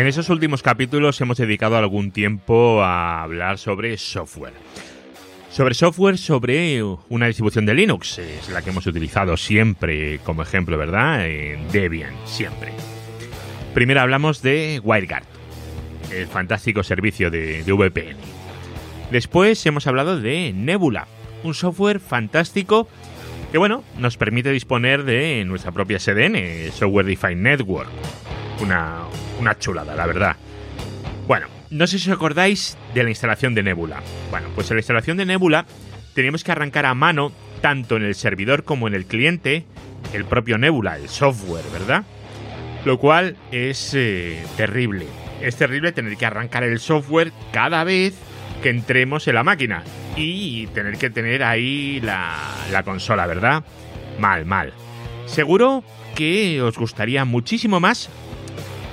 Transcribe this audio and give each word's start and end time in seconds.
En 0.00 0.06
esos 0.06 0.30
últimos 0.30 0.62
capítulos 0.62 1.20
hemos 1.20 1.36
dedicado 1.36 1.76
algún 1.76 2.10
tiempo 2.10 2.82
a 2.82 3.22
hablar 3.22 3.58
sobre 3.58 3.98
software. 3.98 4.54
Sobre 5.50 5.74
software, 5.74 6.16
sobre 6.16 6.82
una 7.10 7.26
distribución 7.26 7.66
de 7.66 7.74
Linux, 7.74 8.18
es 8.18 8.48
la 8.48 8.62
que 8.62 8.70
hemos 8.70 8.86
utilizado 8.86 9.36
siempre 9.36 10.18
como 10.20 10.40
ejemplo, 10.40 10.78
¿verdad? 10.78 11.26
En 11.26 11.68
Debian, 11.68 12.14
siempre. 12.24 12.72
Primero 13.74 14.00
hablamos 14.00 14.40
de 14.40 14.80
WireGuard, 14.82 15.24
el 16.14 16.26
fantástico 16.28 16.82
servicio 16.82 17.30
de, 17.30 17.62
de 17.62 17.72
VPN. 17.74 18.16
Después 19.10 19.66
hemos 19.66 19.86
hablado 19.86 20.18
de 20.18 20.54
Nebula, 20.54 21.08
un 21.44 21.52
software 21.52 22.00
fantástico 22.00 22.88
que, 23.52 23.58
bueno, 23.58 23.84
nos 23.98 24.16
permite 24.16 24.50
disponer 24.50 25.04
de 25.04 25.44
nuestra 25.44 25.72
propia 25.72 25.98
CDN, 25.98 26.72
Software 26.72 27.04
Defined 27.04 27.42
Network. 27.42 27.90
Una, 28.60 29.04
una 29.38 29.58
chulada, 29.58 29.94
la 29.94 30.06
verdad. 30.06 30.36
Bueno, 31.26 31.46
no 31.70 31.86
sé 31.86 31.98
si 31.98 32.10
os 32.10 32.16
acordáis 32.16 32.76
de 32.94 33.04
la 33.04 33.10
instalación 33.10 33.54
de 33.54 33.62
Nebula. 33.62 34.02
Bueno, 34.30 34.48
pues 34.54 34.70
en 34.70 34.76
la 34.76 34.80
instalación 34.80 35.16
de 35.16 35.26
Nebula 35.26 35.66
teníamos 36.14 36.44
que 36.44 36.52
arrancar 36.52 36.86
a 36.86 36.94
mano, 36.94 37.32
tanto 37.60 37.96
en 37.96 38.02
el 38.02 38.14
servidor 38.14 38.64
como 38.64 38.88
en 38.88 38.94
el 38.94 39.06
cliente, 39.06 39.64
el 40.12 40.24
propio 40.24 40.58
Nebula, 40.58 40.96
el 40.96 41.08
software, 41.08 41.64
¿verdad? 41.72 42.04
Lo 42.84 42.98
cual 42.98 43.36
es 43.52 43.94
eh, 43.94 44.42
terrible. 44.56 45.06
Es 45.40 45.56
terrible 45.56 45.92
tener 45.92 46.16
que 46.16 46.26
arrancar 46.26 46.64
el 46.64 46.80
software 46.80 47.32
cada 47.52 47.84
vez 47.84 48.14
que 48.62 48.70
entremos 48.70 49.26
en 49.28 49.36
la 49.36 49.44
máquina 49.44 49.84
y 50.16 50.66
tener 50.68 50.98
que 50.98 51.10
tener 51.10 51.44
ahí 51.44 52.00
la, 52.02 52.36
la 52.72 52.82
consola, 52.82 53.26
¿verdad? 53.26 53.64
Mal, 54.18 54.44
mal. 54.44 54.72
Seguro 55.26 55.84
que 56.14 56.60
os 56.60 56.76
gustaría 56.76 57.24
muchísimo 57.24 57.80
más 57.80 58.10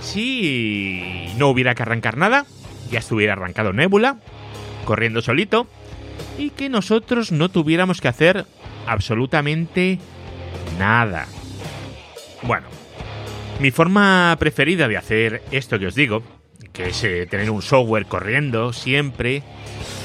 si 0.08 1.28
no 1.38 1.50
hubiera 1.50 1.76
que 1.76 1.84
arrancar 1.84 2.18
nada, 2.18 2.46
ya 2.90 3.00
estuviera 3.00 3.34
arrancado 3.34 3.74
Nebula, 3.74 4.18
corriendo 4.86 5.22
solito, 5.22 5.68
y 6.38 6.52
que 6.52 6.70
nosotros 6.70 7.32
no 7.32 7.50
tuviéramos 7.50 8.00
que 8.00 8.08
hacer 8.08 8.46
absolutamente 8.88 10.00
nada. 10.80 11.28
Bueno, 12.44 12.68
mi 13.60 13.72
forma 13.72 14.36
preferida 14.40 14.88
de 14.88 14.98
hacer 14.98 15.44
esto 15.52 15.78
que 15.78 15.88
os 15.88 15.96
digo, 15.96 16.24
que 16.72 16.90
es 16.90 17.04
eh, 17.04 17.28
tener 17.30 17.50
un 17.50 17.62
software 17.62 18.06
corriendo 18.06 18.72
siempre, 18.72 19.44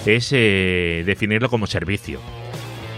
es 0.05 0.31
eh, 0.33 1.05
definirlo 1.07 1.49
como 1.49 1.67
servicio. 1.67 2.19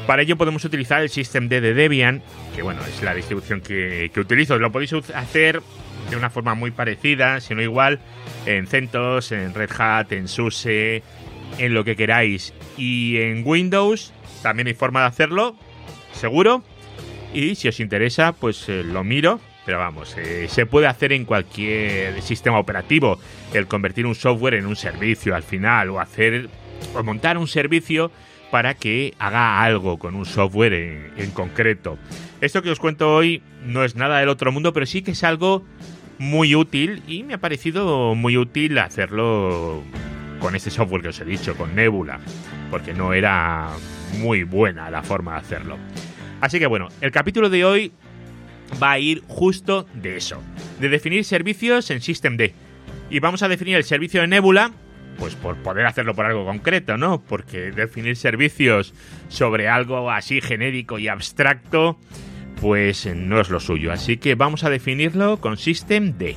Para 0.06 0.22
ello 0.22 0.36
podemos 0.36 0.64
utilizar 0.64 1.02
el 1.02 1.10
Systemd 1.10 1.50
de 1.50 1.60
Debian, 1.74 2.22
que 2.54 2.62
bueno, 2.62 2.80
es 2.86 3.02
la 3.02 3.14
distribución 3.14 3.60
que, 3.60 4.10
que 4.12 4.20
utilizo. 4.20 4.58
Lo 4.58 4.70
podéis 4.70 4.92
hacer 5.14 5.62
de 6.10 6.16
una 6.16 6.30
forma 6.30 6.54
muy 6.54 6.70
parecida, 6.70 7.40
si 7.40 7.54
no 7.54 7.62
igual, 7.62 8.00
en 8.46 8.66
CentOS, 8.66 9.32
en 9.32 9.54
Red 9.54 9.70
Hat, 9.78 10.12
en 10.12 10.28
SUSE, 10.28 11.02
en 11.58 11.74
lo 11.74 11.84
que 11.84 11.96
queráis. 11.96 12.54
Y 12.76 13.18
en 13.18 13.42
Windows 13.44 14.12
también 14.42 14.68
hay 14.68 14.74
forma 14.74 15.00
de 15.00 15.06
hacerlo, 15.06 15.56
seguro. 16.12 16.62
Y 17.32 17.54
si 17.56 17.68
os 17.68 17.80
interesa, 17.80 18.32
pues 18.32 18.68
eh, 18.68 18.84
lo 18.84 19.04
miro. 19.04 19.40
Pero 19.66 19.78
vamos, 19.78 20.14
eh, 20.18 20.46
se 20.48 20.66
puede 20.66 20.86
hacer 20.86 21.12
en 21.12 21.24
cualquier 21.24 22.20
sistema 22.20 22.58
operativo 22.58 23.18
el 23.54 23.66
convertir 23.66 24.04
un 24.04 24.14
software 24.14 24.54
en 24.54 24.66
un 24.66 24.76
servicio 24.76 25.34
al 25.34 25.42
final 25.42 25.88
o 25.88 26.00
hacer 26.00 26.50
o 26.94 27.02
montar 27.02 27.38
un 27.38 27.48
servicio 27.48 28.10
para 28.50 28.74
que 28.74 29.14
haga 29.18 29.62
algo 29.62 29.98
con 29.98 30.16
un 30.16 30.26
software 30.26 30.74
en, 30.74 31.12
en 31.16 31.30
concreto. 31.30 31.98
Esto 32.42 32.60
que 32.60 32.70
os 32.70 32.78
cuento 32.78 33.14
hoy 33.14 33.42
no 33.64 33.84
es 33.84 33.96
nada 33.96 34.18
del 34.18 34.28
otro 34.28 34.52
mundo, 34.52 34.74
pero 34.74 34.84
sí 34.84 35.00
que 35.00 35.12
es 35.12 35.24
algo 35.24 35.64
muy 36.24 36.56
útil 36.56 37.02
y 37.06 37.22
me 37.22 37.34
ha 37.34 37.38
parecido 37.38 38.14
muy 38.14 38.36
útil 38.36 38.78
hacerlo 38.78 39.82
con 40.40 40.56
este 40.56 40.70
software 40.70 41.02
que 41.02 41.08
os 41.08 41.20
he 41.20 41.24
dicho, 41.24 41.56
con 41.56 41.74
Nebula, 41.74 42.18
porque 42.70 42.92
no 42.92 43.12
era 43.12 43.70
muy 44.18 44.42
buena 44.42 44.90
la 44.90 45.02
forma 45.02 45.32
de 45.32 45.38
hacerlo. 45.38 45.78
Así 46.40 46.58
que 46.58 46.66
bueno, 46.66 46.88
el 47.00 47.12
capítulo 47.12 47.50
de 47.50 47.64
hoy 47.64 47.92
va 48.82 48.92
a 48.92 48.98
ir 48.98 49.22
justo 49.28 49.86
de 49.94 50.16
eso, 50.16 50.42
de 50.80 50.88
definir 50.88 51.24
servicios 51.24 51.90
en 51.90 52.00
Systemd. 52.00 52.52
Y 53.10 53.20
vamos 53.20 53.42
a 53.42 53.48
definir 53.48 53.76
el 53.76 53.84
servicio 53.84 54.22
de 54.22 54.26
Nebula, 54.26 54.72
pues 55.18 55.34
por 55.36 55.56
poder 55.56 55.86
hacerlo 55.86 56.14
por 56.14 56.26
algo 56.26 56.44
concreto, 56.44 56.96
¿no? 56.96 57.20
Porque 57.20 57.70
definir 57.70 58.16
servicios 58.16 58.94
sobre 59.28 59.68
algo 59.68 60.10
así 60.10 60.40
genérico 60.40 60.98
y 60.98 61.08
abstracto, 61.08 61.98
pues 62.64 63.06
no 63.14 63.42
es 63.42 63.50
lo 63.50 63.60
suyo. 63.60 63.92
Así 63.92 64.16
que 64.16 64.36
vamos 64.36 64.64
a 64.64 64.70
definirlo 64.70 65.38
con 65.38 65.58
Systemd. 65.58 66.34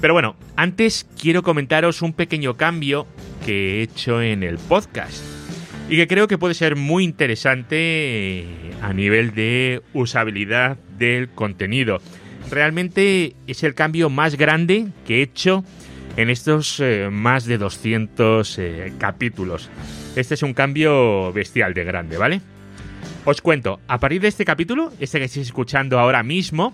Pero 0.00 0.14
bueno, 0.14 0.36
antes 0.56 1.06
quiero 1.20 1.42
comentaros 1.42 2.00
un 2.00 2.14
pequeño 2.14 2.56
cambio 2.56 3.06
que 3.44 3.80
he 3.80 3.82
hecho 3.82 4.22
en 4.22 4.42
el 4.42 4.56
podcast 4.56 5.22
y 5.90 5.96
que 5.96 6.08
creo 6.08 6.28
que 6.28 6.38
puede 6.38 6.54
ser 6.54 6.76
muy 6.76 7.04
interesante 7.04 8.46
a 8.80 8.94
nivel 8.94 9.34
de 9.34 9.82
usabilidad 9.92 10.78
del 10.96 11.28
contenido. 11.28 11.98
Realmente 12.50 13.36
es 13.46 13.62
el 13.64 13.74
cambio 13.74 14.08
más 14.08 14.38
grande 14.38 14.86
que 15.06 15.18
he 15.18 15.22
hecho 15.24 15.62
en 16.16 16.30
estos 16.30 16.80
eh, 16.80 17.10
más 17.12 17.44
de 17.44 17.58
200 17.58 18.58
eh, 18.58 18.92
capítulos. 18.96 19.68
Este 20.16 20.32
es 20.32 20.42
un 20.42 20.54
cambio 20.54 21.34
bestial 21.34 21.74
de 21.74 21.84
grande, 21.84 22.16
¿vale? 22.16 22.40
Os 23.24 23.42
cuento, 23.42 23.80
a 23.88 23.98
partir 23.98 24.20
de 24.22 24.28
este 24.28 24.44
capítulo, 24.44 24.92
este 25.00 25.18
que 25.18 25.26
estáis 25.26 25.46
escuchando 25.46 25.98
ahora 25.98 26.22
mismo, 26.22 26.72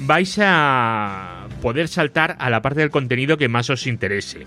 vais 0.00 0.38
a 0.40 1.48
poder 1.60 1.88
saltar 1.88 2.36
a 2.38 2.50
la 2.50 2.62
parte 2.62 2.80
del 2.80 2.90
contenido 2.90 3.36
que 3.36 3.48
más 3.48 3.68
os 3.70 3.86
interese. 3.86 4.46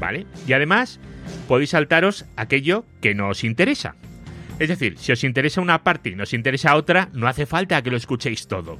¿Vale? 0.00 0.26
Y 0.46 0.52
además, 0.52 1.00
podéis 1.48 1.70
saltaros 1.70 2.26
aquello 2.36 2.84
que 3.00 3.14
no 3.14 3.28
os 3.28 3.44
interesa. 3.44 3.94
Es 4.58 4.68
decir, 4.68 4.98
si 4.98 5.12
os 5.12 5.24
interesa 5.24 5.60
una 5.60 5.82
parte 5.82 6.10
y 6.10 6.14
no 6.14 6.22
os 6.24 6.34
interesa 6.34 6.76
otra, 6.76 7.08
no 7.12 7.26
hace 7.26 7.46
falta 7.46 7.82
que 7.82 7.90
lo 7.90 7.96
escuchéis 7.96 8.46
todo. 8.46 8.78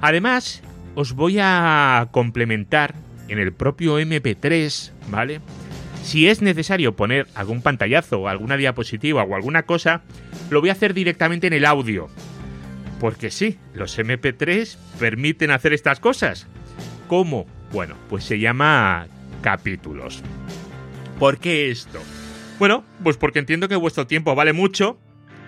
Además, 0.00 0.62
os 0.94 1.12
voy 1.12 1.38
a 1.40 2.08
complementar 2.12 2.94
en 3.28 3.38
el 3.38 3.52
propio 3.52 3.98
MP3, 3.98 4.92
¿vale? 5.08 5.40
Si 6.02 6.28
es 6.28 6.42
necesario 6.42 6.96
poner 6.96 7.26
algún 7.34 7.62
pantallazo 7.62 8.20
o 8.20 8.28
alguna 8.28 8.56
diapositiva 8.56 9.22
o 9.22 9.34
alguna 9.34 9.62
cosa, 9.62 10.02
lo 10.54 10.60
voy 10.60 10.70
a 10.70 10.72
hacer 10.72 10.94
directamente 10.94 11.46
en 11.46 11.52
el 11.52 11.66
audio. 11.66 12.08
Porque 13.00 13.30
sí, 13.30 13.58
los 13.74 13.98
MP3 13.98 14.76
permiten 14.98 15.50
hacer 15.50 15.74
estas 15.74 16.00
cosas. 16.00 16.46
¿Cómo? 17.08 17.46
Bueno, 17.70 17.96
pues 18.08 18.24
se 18.24 18.38
llama 18.38 19.06
capítulos. 19.42 20.22
¿Por 21.18 21.38
qué 21.38 21.70
esto? 21.70 22.00
Bueno, 22.58 22.84
pues 23.02 23.16
porque 23.16 23.40
entiendo 23.40 23.68
que 23.68 23.76
vuestro 23.76 24.06
tiempo 24.06 24.34
vale 24.34 24.52
mucho 24.52 24.98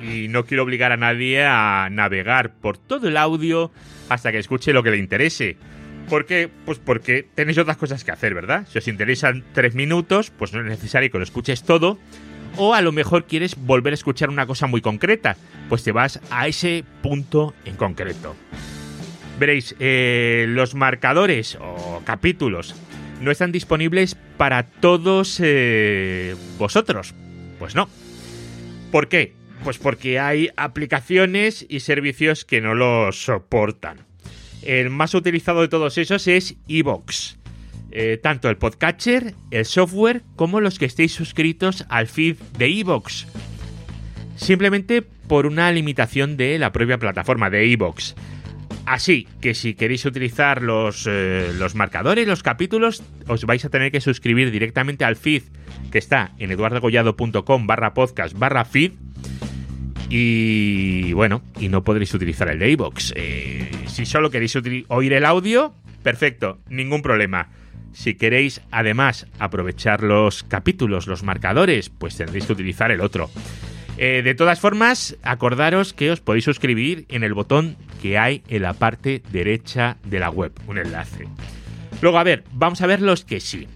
y 0.01 0.29
no 0.29 0.45
quiero 0.45 0.65
obligar 0.65 0.93
a 0.93 0.97
nadie 0.97 1.45
a 1.47 1.89
navegar 1.91 2.53
por 2.55 2.77
todo 2.77 3.09
el 3.09 3.17
audio 3.17 3.71
hasta 4.09 4.33
que 4.33 4.39
escuche 4.39 4.73
lo 4.73 4.83
que 4.83 4.91
le 4.91 4.99
interese. 4.99 5.57
¿Por 6.11 6.27
qué? 6.27 6.49
Pues 6.65 6.79
porque 6.79 7.27
tenéis 7.35 7.59
otras 7.59 7.77
cosas 7.77 8.05
que 8.05 8.13
hacer, 8.13 8.35
¿verdad? 8.35 8.67
Si 8.69 8.79
os 8.79 8.87
interesan 8.87 9.45
tres 9.53 9.75
minutos, 9.75 10.31
pues 10.31 10.53
no 10.53 10.61
es 10.61 10.67
necesario 10.67 11.11
que 11.11 11.19
lo 11.19 11.25
escuches 11.25 11.65
todo. 11.65 11.99
O 12.57 12.75
a 12.75 12.81
lo 12.81 12.93
mejor 12.93 13.27
quieres 13.27 13.55
volver 13.57 13.93
a 13.93 13.95
escuchar 13.95 14.31
una 14.31 14.47
cosa 14.47 14.67
muy 14.67 14.81
concreta, 14.81 15.37
pues 15.69 15.83
te 15.83 15.93
vas 15.93 16.21
a 16.31 16.49
ese 16.49 16.85
punto 17.03 17.55
en 17.65 17.77
concreto. 17.77 18.35
Veréis, 19.39 19.77
eh, 19.79 20.47
los 20.49 20.75
marcadores 20.75 21.59
o 21.61 22.01
capítulos 22.05 22.75
no 23.21 23.31
están 23.31 23.53
disponibles 23.53 24.17
para 24.37 24.65
todos 24.65 25.39
eh, 25.43 26.35
vosotros. 26.59 27.15
Pues 27.59 27.75
no. 27.75 27.89
¿Por 28.91 29.09
qué? 29.09 29.35
Pues 29.65 29.79
porque 29.79 30.19
hay 30.19 30.51
aplicaciones 30.57 31.67
y 31.69 31.81
servicios 31.81 32.45
que 32.45 32.61
no 32.61 32.75
lo 32.75 33.13
soportan. 33.13 34.07
El 34.63 34.91
más 34.91 35.15
utilizado 35.15 35.61
de 35.61 35.69
todos 35.69 35.99
esos 35.99 36.27
es 36.27 36.57
Evox. 36.69 37.39
Eh, 37.91 38.19
tanto 38.23 38.49
el 38.49 38.57
podcatcher, 38.57 39.35
el 39.51 39.65
software, 39.65 40.23
como 40.37 40.61
los 40.61 40.79
que 40.79 40.85
estéis 40.85 41.13
suscritos 41.13 41.85
al 41.89 42.09
feed 42.09 42.37
de 42.59 42.67
Evox. 42.67 43.27
Simplemente 44.37 45.03
por 45.03 45.47
una 45.47 45.73
limitación 45.73 46.37
de 46.37 46.59
la 46.59 46.73
propia 46.73 46.99
plataforma 46.99 47.51
de 47.51 47.73
Evox. 47.73 48.15
Así 48.85 49.27
que 49.41 49.55
si 49.55 49.75
queréis 49.75 50.05
utilizar 50.05 50.63
los, 50.63 51.07
eh, 51.09 51.53
los 51.59 51.75
marcadores, 51.75 52.27
los 52.29 52.43
capítulos, 52.43 53.03
os 53.27 53.45
vais 53.45 53.65
a 53.65 53.69
tener 53.69 53.91
que 53.91 54.01
suscribir 54.01 54.53
directamente 54.53 55.05
al 55.05 55.17
feed 55.17 55.43
que 55.91 55.99
está 55.99 56.33
en 56.39 56.53
eduardogollado.com 56.53 57.67
barra 57.67 57.95
podcast 57.95 58.39
barra 58.39 58.65
feed 58.65 58.93
y 60.09 61.13
bueno, 61.15 61.43
y 61.59 61.69
no 61.69 61.83
podréis 61.83 62.15
utilizar 62.15 62.49
el 62.49 62.61
de 62.61 62.71
iVoox. 62.71 63.13
Eh, 63.17 63.71
si 63.87 64.07
solo 64.07 64.31
queréis 64.31 64.57
oír 64.89 65.13
el 65.13 65.25
audio, 65.25 65.75
perfecto, 66.03 66.61
ningún 66.69 67.03
problema. 67.03 67.49
Si 67.97 68.15
queréis 68.15 68.61
además 68.71 69.27
aprovechar 69.39 70.03
los 70.03 70.43
capítulos, 70.43 71.07
los 71.07 71.23
marcadores, 71.23 71.89
pues 71.89 72.15
tendréis 72.15 72.45
que 72.45 72.53
utilizar 72.53 72.91
el 72.91 73.01
otro. 73.01 73.31
Eh, 73.97 74.21
de 74.23 74.35
todas 74.35 74.61
formas, 74.61 75.17
acordaros 75.23 75.95
que 75.95 76.11
os 76.11 76.21
podéis 76.21 76.45
suscribir 76.45 77.07
en 77.09 77.25
el 77.25 77.33
botón 77.33 77.79
que 78.03 78.19
hay 78.19 78.43
en 78.49 78.63
la 78.63 78.75
parte 78.75 79.23
derecha 79.33 79.97
de 80.05 80.21
la 80.21 80.29
web, 80.29 80.53
un 80.67 80.77
enlace. 80.77 81.27
Luego, 82.03 82.19
a 82.19 82.23
ver, 82.23 82.45
vamos 82.53 82.83
a 82.83 82.87
ver 82.87 83.01
los 83.01 83.25
que 83.25 83.41
sí. 83.41 83.67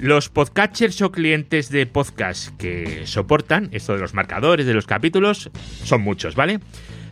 Los 0.00 0.30
podcatchers 0.30 1.00
o 1.02 1.12
clientes 1.12 1.70
de 1.70 1.86
podcast 1.86 2.56
que 2.56 3.06
soportan 3.06 3.68
esto 3.70 3.94
de 3.94 4.00
los 4.00 4.14
marcadores 4.14 4.66
de 4.66 4.74
los 4.74 4.86
capítulos 4.86 5.52
son 5.84 6.02
muchos, 6.02 6.34
¿vale? 6.34 6.58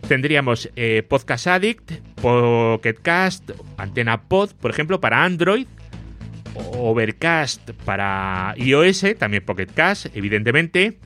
Tendríamos 0.09 0.69
eh, 0.75 1.03
Podcast 1.07 1.47
Addict, 1.47 1.93
Pocket 2.21 2.95
Cast, 3.01 3.51
Antena 3.77 4.23
Pod, 4.23 4.51
por 4.59 4.71
ejemplo, 4.71 4.99
para 4.99 5.23
Android, 5.23 5.65
Overcast 6.55 7.71
para 7.85 8.53
iOS, 8.57 9.05
también 9.17 9.43
Pocket 9.45 9.67
Cast, 9.73 10.07
evidentemente. 10.15 10.99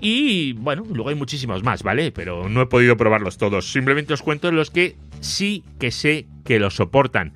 Y 0.00 0.52
bueno, 0.54 0.84
luego 0.92 1.08
hay 1.08 1.14
muchísimos 1.14 1.62
más, 1.62 1.82
¿vale? 1.82 2.12
Pero 2.12 2.48
no 2.48 2.60
he 2.60 2.66
podido 2.66 2.96
probarlos 2.96 3.38
todos. 3.38 3.72
Simplemente 3.72 4.12
os 4.12 4.22
cuento 4.22 4.52
los 4.52 4.70
que 4.70 4.96
sí 5.20 5.64
que 5.78 5.90
sé 5.90 6.26
que 6.44 6.58
los 6.58 6.74
soportan. 6.74 7.32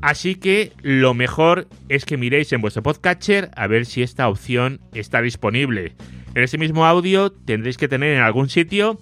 Así 0.00 0.36
que 0.36 0.72
lo 0.80 1.12
mejor 1.12 1.68
es 1.88 2.04
que 2.04 2.16
miréis 2.16 2.52
en 2.52 2.60
vuestro 2.60 2.82
podcatcher 2.82 3.50
a 3.56 3.66
ver 3.66 3.84
si 3.84 4.02
esta 4.02 4.28
opción 4.28 4.80
está 4.94 5.20
disponible. 5.20 5.96
En 6.34 6.44
ese 6.44 6.56
mismo 6.56 6.86
audio 6.86 7.32
tendréis 7.32 7.76
que 7.76 7.88
tener 7.88 8.16
en 8.16 8.22
algún 8.22 8.48
sitio 8.48 9.00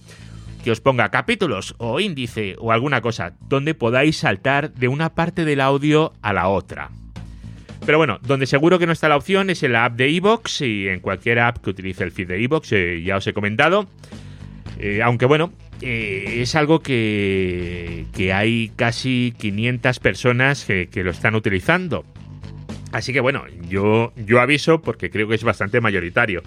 que 0.64 0.72
os 0.72 0.80
ponga 0.80 1.10
capítulos 1.10 1.74
o 1.78 2.00
índice 2.00 2.56
o 2.58 2.72
alguna 2.72 3.02
cosa 3.02 3.36
donde 3.48 3.74
podáis 3.74 4.16
saltar 4.16 4.72
de 4.72 4.88
una 4.88 5.14
parte 5.14 5.44
del 5.44 5.60
audio 5.60 6.12
a 6.22 6.32
la 6.32 6.48
otra. 6.48 6.90
Pero 7.86 7.98
bueno, 7.98 8.18
donde 8.22 8.46
seguro 8.46 8.80
que 8.80 8.86
no 8.86 8.92
está 8.92 9.08
la 9.08 9.16
opción 9.16 9.48
es 9.48 9.62
en 9.62 9.72
la 9.72 9.84
app 9.84 9.94
de 9.94 10.10
iVoox 10.10 10.60
y 10.62 10.88
en 10.88 10.98
cualquier 10.98 11.38
app 11.38 11.58
que 11.58 11.70
utilice 11.70 12.02
el 12.02 12.10
feed 12.10 12.26
de 12.26 12.40
iVoox, 12.42 12.72
eh, 12.72 13.02
ya 13.04 13.16
os 13.16 13.26
he 13.28 13.32
comentado. 13.32 13.86
Eh, 14.80 15.00
aunque 15.04 15.24
bueno, 15.24 15.52
eh, 15.80 16.38
es 16.40 16.56
algo 16.56 16.80
que, 16.80 18.06
que, 18.12 18.32
hay 18.32 18.72
casi 18.74 19.32
500 19.38 20.00
personas 20.00 20.64
que, 20.64 20.88
que, 20.88 21.04
lo 21.04 21.12
están 21.12 21.36
utilizando. 21.36 22.04
Así 22.90 23.12
que 23.12 23.20
bueno, 23.20 23.44
yo, 23.70 24.12
yo 24.16 24.40
aviso 24.40 24.82
porque 24.82 25.08
creo 25.08 25.28
que 25.28 25.36
es 25.36 25.44
bastante 25.44 25.80
mayoritario. 25.80 26.42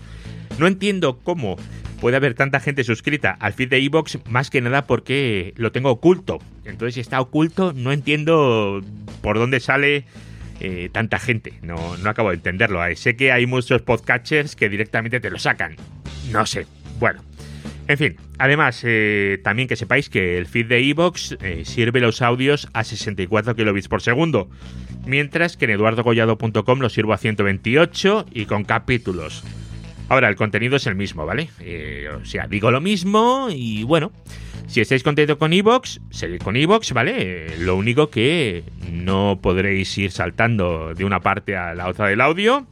No 0.60 0.68
entiendo 0.68 1.20
cómo 1.24 1.56
puede 2.02 2.18
haber 2.18 2.34
tanta 2.34 2.60
gente 2.60 2.84
suscrita 2.84 3.32
al 3.40 3.54
feed 3.54 3.70
de 3.70 3.78
Evox, 3.78 4.20
más 4.30 4.50
que 4.50 4.60
nada 4.60 4.86
porque 4.86 5.54
lo 5.56 5.72
tengo 5.72 5.90
oculto. 5.90 6.40
Entonces, 6.66 6.96
si 6.96 7.00
está 7.00 7.22
oculto, 7.22 7.72
no 7.72 7.94
entiendo 7.94 8.82
por 9.22 9.38
dónde 9.38 9.62
sale 9.62 10.06
eh, 10.60 10.90
tanta 10.92 11.20
gente. 11.20 11.54
No, 11.62 11.98
no 11.98 12.10
acabo 12.10 12.30
de 12.30 12.36
entenderlo. 12.36 12.82
Sé 12.96 13.16
que 13.16 13.32
hay 13.32 13.46
muchos 13.46 13.82
podcatchers 13.82 14.56
que 14.56 14.70
directamente 14.70 15.20
te 15.20 15.30
lo 15.30 15.40
sacan. 15.40 15.76
No 16.32 16.46
sé. 16.46 16.66
Bueno, 17.00 17.22
en 17.90 17.98
fin, 17.98 18.18
además, 18.38 18.82
eh, 18.86 19.42
también 19.44 19.68
que 19.68 19.76
sepáis 19.76 20.10
que 20.10 20.38
el 20.38 20.46
feed 20.46 20.68
de 20.68 20.88
Evox 20.90 21.36
eh, 21.42 21.64
sirve 21.66 22.00
los 22.00 22.22
audios 22.22 22.70
a 22.74 22.84
64 22.84 23.56
kilobits 23.56 23.88
por 23.88 24.04
segundo, 24.04 24.48
mientras 25.08 25.58
que 25.58 25.66
en 25.66 25.72
eduardogollado.com 25.72 26.80
lo 26.82 26.90
sirvo 26.90 27.14
a 27.14 27.18
128 27.18 28.28
y 28.32 28.46
con 28.46 28.64
capítulos. 28.64 29.44
Ahora, 30.08 30.30
el 30.30 30.36
contenido 30.36 30.76
es 30.76 30.86
el 30.86 30.94
mismo, 30.94 31.26
¿vale? 31.26 31.50
Eh, 31.62 32.10
o 32.22 32.26
sea, 32.26 32.46
digo 32.46 32.70
lo 32.70 32.80
mismo 32.80 33.48
y 33.50 33.82
bueno, 33.82 34.12
si 34.70 34.82
estáis 34.82 35.02
contentos 35.02 35.38
con 35.38 35.52
Evox, 35.52 36.00
seguid 36.12 36.42
con 36.42 36.56
Evox, 36.56 36.94
¿vale? 36.94 37.58
lo 37.58 37.76
único 37.76 38.12
que 38.12 38.64
no 38.92 39.40
podréis 39.42 39.98
ir 39.98 40.12
saltando 40.12 40.94
de 40.94 41.06
una 41.06 41.22
parte 41.22 41.58
a 41.58 41.74
la 41.74 41.88
otra 41.88 42.08
del 42.08 42.22
audio 42.22 42.68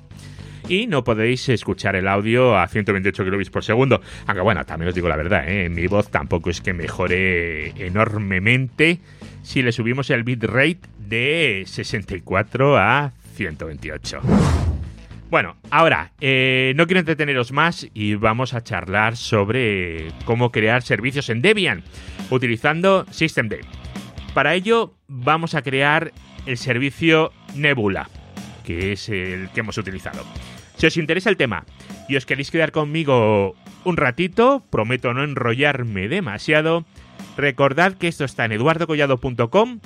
y 0.70 0.86
no 0.86 1.04
podéis 1.04 1.50
escuchar 1.50 1.96
el 1.96 2.08
audio 2.08 2.56
a 2.56 2.68
128 2.68 3.24
kilobits 3.24 3.50
por 3.50 3.64
segundo. 3.64 4.00
Aunque 4.28 4.42
bueno, 4.42 4.64
también 4.64 4.90
os 4.90 4.96
digo 4.96 5.10
la 5.10 5.18
verdad, 5.18 5.44
¿eh? 5.48 5.70
mi 5.70 5.88
voz 5.88 6.12
tampoco 6.12 6.52
es 6.52 6.62
que 6.62 6.74
mejore 6.74 7.70
enormemente 7.84 9.00
si 9.42 9.64
le 9.64 9.72
subimos 9.72 10.12
el 10.12 10.24
bitrate 10.24 10.82
de 11.00 11.64
64 11.66 12.78
a 12.78 13.12
128. 13.36 14.67
Bueno, 15.30 15.58
ahora, 15.72 16.14
eh, 16.22 16.72
no 16.78 16.88
quiero 16.88 17.02
entreteneros 17.02 17.52
más 17.52 17.86
y 17.94 18.16
vamos 18.16 18.54
a 18.54 18.64
charlar 18.64 19.18
sobre 19.18 20.08
cómo 20.24 20.54
crear 20.54 20.84
servicios 20.84 21.30
en 21.30 21.42
Debian 21.42 21.84
utilizando 22.30 23.06
Systemd. 23.12 23.56
Para 24.34 24.56
ello 24.56 24.94
vamos 25.10 25.54
a 25.54 25.64
crear 25.64 26.14
el 26.46 26.58
servicio 26.58 27.34
Nebula, 27.56 28.10
que 28.64 28.94
es 28.94 29.10
el 29.10 29.50
que 29.50 29.60
hemos 29.60 29.78
utilizado. 29.78 30.24
Si 30.78 30.88
os 30.88 30.96
interesa 30.96 31.30
el 31.30 31.36
tema 31.36 31.66
y 32.08 32.16
os 32.16 32.26
queréis 32.26 32.50
quedar 32.50 32.72
conmigo 32.72 33.54
un 33.84 33.98
ratito, 33.98 34.64
prometo 34.70 35.14
no 35.14 35.26
enrollarme 35.26 36.08
demasiado, 36.08 36.86
recordad 37.36 37.96
que 37.96 38.08
esto 38.08 38.24
está 38.24 38.46
en 38.46 38.54
eduardocollado.com, 38.54 39.82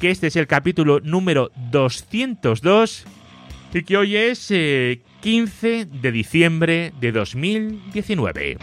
que 0.00 0.10
este 0.10 0.28
es 0.28 0.36
el 0.36 0.46
capítulo 0.46 1.00
número 1.00 1.50
202 1.70 3.06
y 3.76 3.82
que 3.82 3.98
hoy 3.98 4.16
es 4.16 4.46
15 4.48 5.00
eh, 5.80 5.84
de 5.84 6.10
diciembre 6.10 6.94
de 6.98 7.12
2019. 7.12 8.56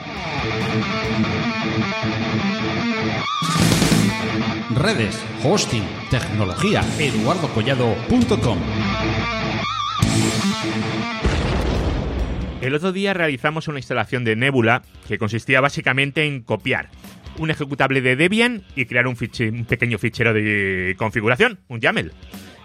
Redes, 4.76 5.24
hosting, 5.44 5.84
tecnología, 6.10 6.82
eduardocollado.com. 6.98 8.58
El 12.62 12.74
otro 12.74 12.92
día 12.92 13.14
realizamos 13.14 13.68
una 13.68 13.78
instalación 13.78 14.24
de 14.24 14.36
Nebula 14.36 14.82
que 15.08 15.20
consistía 15.20 15.62
básicamente 15.62 16.26
en 16.26 16.42
copiar 16.42 16.90
un 17.38 17.52
ejecutable 17.52 18.02
de 18.02 18.16
Debian 18.16 18.64
y 18.76 18.86
crear 18.86 19.06
un, 19.06 19.16
un 19.16 19.66
pequeño 19.66 20.00
fichero 20.00 20.34
de 20.34 20.96
configuración, 20.98 21.60
un 21.68 21.82
YAML. 21.82 22.12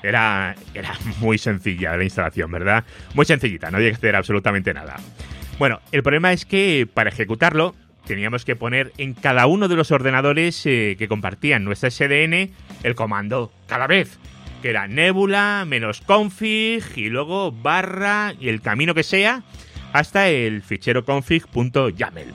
Era, 0.03 0.55
era 0.75 0.95
muy 1.21 1.39
sencilla 1.39 1.97
la 1.97 2.05
instalación, 2.05 2.51
¿verdad? 2.51 2.85
Muy 3.15 3.27
sencillita, 3.27 3.71
no 3.71 3.79
había 3.79 3.91
que 3.91 3.97
hacer 3.97 4.17
absolutamente 4.17 4.73
nada. 4.75 4.97
Bueno, 5.59 5.81
el 5.93 6.03
problema 6.03 6.33
es 6.33 6.45
que 6.45 6.89
para 6.93 7.11
ejecutarlo 7.11 7.75
teníamos 8.07 8.45
que 8.45 8.57
poner 8.57 8.93
en 8.97 9.15
cada 9.15 9.47
uno 9.47 9.69
de 9.69 9.77
los 9.77 9.91
ordenadores 9.91 10.65
eh, 10.67 10.97
que 10.99 11.09
compartían 11.09 11.65
nuestra 11.65 11.91
SDN 11.91 12.51
el 12.83 12.95
comando 12.95 13.53
cada 13.67 13.87
vez 13.87 14.19
que 14.63 14.71
era 14.71 14.89
nebula 14.89 15.65
menos 15.67 16.01
config 16.01 16.85
y 16.97 17.09
luego 17.09 17.53
barra 17.53 18.35
y 18.39 18.49
el 18.49 18.61
camino 18.61 18.95
que 18.95 19.03
sea 19.03 19.43
hasta 19.93 20.29
el 20.29 20.63
fichero 20.63 21.05
config.yaml. 21.05 22.35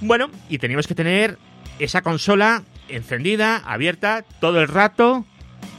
Bueno, 0.00 0.30
y 0.48 0.58
teníamos 0.58 0.86
que 0.86 0.94
tener 0.94 1.38
esa 1.78 2.02
consola 2.02 2.62
encendida, 2.88 3.56
abierta 3.58 4.24
todo 4.40 4.60
el 4.60 4.68
rato. 4.68 5.24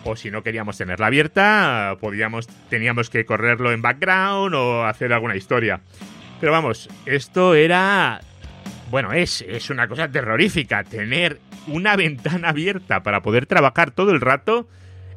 O 0.04 0.16
si 0.16 0.32
no 0.32 0.44
queríamos 0.44 0.78
tenerla 0.78 1.08
abierta, 1.08 1.98
podíamos, 2.00 2.48
teníamos 2.70 3.10
que 3.10 3.26
correrlo 3.26 3.72
en 3.72 3.82
background 3.82 4.56
o 4.56 4.86
hacer 4.86 5.14
alguna 5.14 5.36
historia. 5.36 5.82
Pero 6.40 6.52
vamos, 6.52 6.90
esto 7.06 7.54
era. 7.54 8.22
Bueno, 8.90 9.14
es, 9.14 9.42
es 9.48 9.70
una 9.70 9.88
cosa 9.88 10.10
terrorífica. 10.10 10.84
Tener 10.84 11.40
una 11.68 11.96
ventana 11.96 12.50
abierta 12.50 13.04
para 13.04 13.22
poder 13.22 13.46
trabajar 13.46 13.92
todo 13.92 14.12
el 14.12 14.22
rato. 14.22 14.68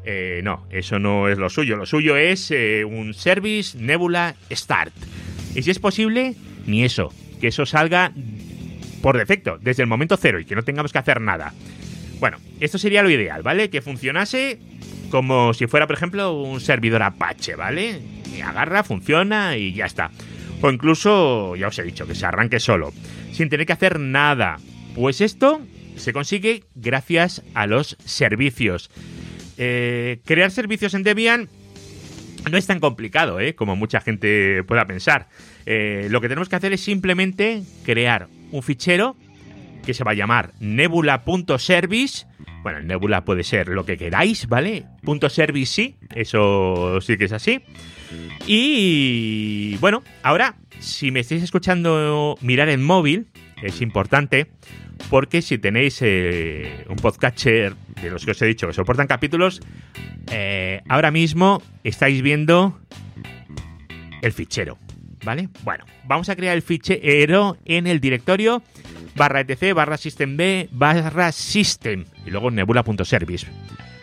Eh, 0.04 0.42
no, 0.44 0.66
eso 0.70 0.98
no 0.98 1.28
es 1.28 1.38
lo 1.38 1.48
suyo. 1.48 1.76
Lo 1.76 1.86
suyo 1.86 2.16
es 2.16 2.50
eh, 2.50 2.84
un 2.84 3.14
Service 3.14 3.76
Nebula 3.78 4.34
Start. 4.50 4.92
Y 5.54 5.62
si 5.62 5.70
es 5.70 5.78
posible, 5.78 6.34
ni 6.66 6.84
eso, 6.84 7.12
que 7.40 7.48
eso 7.48 7.64
salga 7.64 8.12
por 9.00 9.16
defecto, 9.16 9.58
desde 9.60 9.82
el 9.82 9.88
momento 9.88 10.16
cero 10.16 10.40
y 10.40 10.44
que 10.44 10.54
no 10.54 10.62
tengamos 10.62 10.92
que 10.92 10.98
hacer 10.98 11.20
nada. 11.20 11.52
Bueno, 12.20 12.38
esto 12.60 12.78
sería 12.78 13.02
lo 13.02 13.10
ideal, 13.10 13.42
¿vale? 13.42 13.70
Que 13.70 13.82
funcionase 13.82 14.58
como 15.10 15.54
si 15.54 15.66
fuera, 15.66 15.86
por 15.86 15.96
ejemplo, 15.96 16.32
un 16.32 16.60
servidor 16.60 17.02
Apache, 17.02 17.54
¿vale? 17.54 18.00
Y 18.36 18.40
agarra, 18.40 18.82
funciona 18.82 19.56
y 19.56 19.72
ya 19.72 19.86
está. 19.86 20.10
O 20.60 20.70
incluso, 20.70 21.56
ya 21.56 21.68
os 21.68 21.78
he 21.78 21.82
dicho, 21.82 22.06
que 22.06 22.14
se 22.14 22.26
arranque 22.26 22.58
solo, 22.58 22.92
sin 23.32 23.48
tener 23.48 23.66
que 23.66 23.72
hacer 23.74 24.00
nada. 24.00 24.56
Pues 24.94 25.20
esto 25.20 25.60
se 25.96 26.12
consigue 26.12 26.64
gracias 26.74 27.42
a 27.54 27.66
los 27.66 27.96
servicios. 28.04 28.90
Eh, 29.56 30.20
crear 30.24 30.50
servicios 30.50 30.94
en 30.94 31.02
Debian 31.02 31.48
no 32.50 32.58
es 32.58 32.66
tan 32.66 32.80
complicado, 32.80 33.40
¿eh? 33.40 33.54
como 33.54 33.76
mucha 33.76 34.00
gente 34.00 34.64
pueda 34.64 34.86
pensar. 34.86 35.28
Eh, 35.66 36.08
lo 36.10 36.20
que 36.20 36.28
tenemos 36.28 36.48
que 36.48 36.56
hacer 36.56 36.72
es 36.72 36.80
simplemente 36.80 37.62
crear 37.84 38.28
un 38.50 38.62
fichero 38.62 39.16
que 39.84 39.94
se 39.94 40.04
va 40.04 40.12
a 40.12 40.14
llamar 40.14 40.52
nebula.service. 40.60 42.26
Bueno, 42.62 42.80
nebula 42.80 43.24
puede 43.24 43.44
ser 43.44 43.68
lo 43.68 43.84
que 43.84 43.96
queráis, 43.96 44.48
¿vale? 44.48 44.84
Punto 45.02 45.28
.service 45.28 45.72
sí, 45.72 45.96
eso 46.14 47.00
sí 47.00 47.16
que 47.16 47.24
es 47.24 47.32
así. 47.32 47.62
Y 48.46 49.76
bueno, 49.80 50.02
ahora, 50.22 50.56
si 50.78 51.10
me 51.10 51.20
estáis 51.20 51.42
escuchando 51.42 52.36
mirar 52.40 52.68
en 52.68 52.82
móvil, 52.82 53.26
es 53.62 53.80
importante 53.80 54.48
porque 55.10 55.42
si 55.42 55.58
tenéis 55.58 55.98
eh, 56.02 56.84
un 56.88 56.96
podcatcher 56.96 57.74
de 58.00 58.10
los 58.10 58.24
que 58.24 58.32
os 58.32 58.42
he 58.42 58.46
dicho 58.46 58.66
que 58.66 58.72
soportan 58.72 59.06
capítulos, 59.06 59.60
eh, 60.30 60.82
ahora 60.88 61.10
mismo 61.10 61.62
estáis 61.82 62.22
viendo 62.22 62.78
el 64.22 64.32
fichero, 64.32 64.78
¿vale? 65.24 65.48
Bueno, 65.62 65.84
vamos 66.04 66.28
a 66.28 66.36
crear 66.36 66.54
el 66.54 66.62
fichero 66.62 67.56
en 67.64 67.86
el 67.86 68.00
directorio 68.00 68.62
barra 69.14 69.40
etc 69.40 69.74
barra 69.74 69.96
systemd 69.96 70.68
barra 70.70 71.32
system 71.32 72.04
y 72.26 72.30
luego 72.30 72.50
nebula.service. 72.50 73.46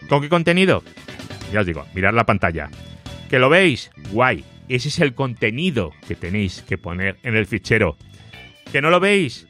¿Con 0.10 0.22
qué 0.22 0.30
contenido? 0.30 0.84
ya 1.52 1.62
os 1.62 1.66
digo, 1.66 1.86
mirad 1.94 2.14
la 2.14 2.26
pantalla. 2.26 2.70
¿Que 3.30 3.40
lo 3.40 3.50
veis? 3.50 3.92
Guay. 4.12 4.44
Ese 4.70 4.88
es 4.88 5.00
el 5.00 5.14
contenido 5.14 5.92
que 6.08 6.16
tenéis 6.16 6.62
que 6.62 6.78
poner 6.78 7.18
en 7.24 7.36
el 7.36 7.46
fichero. 7.46 7.98
¿Que 8.72 8.82
no 8.82 8.90
lo 8.90 9.02
veis? 9.02 9.48